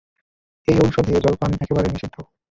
এই 0.67 0.77
ঔষধে 0.79 1.13
জলপান 1.25 1.51
একেবারে 1.55 1.87
নিষিদ্ধ। 1.93 2.15